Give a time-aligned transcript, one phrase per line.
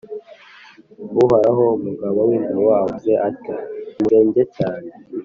[1.21, 3.57] Uhoraho, Umugaba w’ingabo, avuze atya:
[3.93, 4.89] nimusenge cyane